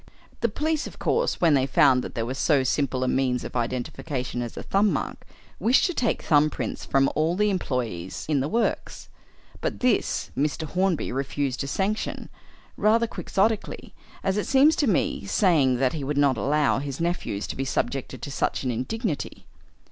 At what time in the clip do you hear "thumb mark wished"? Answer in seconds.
4.63-5.85